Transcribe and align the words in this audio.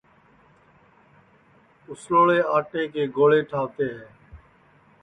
اور 0.03 1.95
اُسݪوݪے 1.99 2.37
آٹے 2.55 2.81
کے 2.93 3.03
گوݪے 3.15 3.39
ٹھاوتے 3.49 3.87
ہے 3.95 4.05